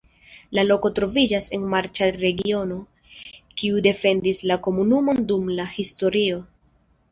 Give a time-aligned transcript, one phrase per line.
[0.57, 2.79] La loko troviĝas en marĉa regiono,
[3.63, 6.45] kiu defendis la komunumon dum la historio.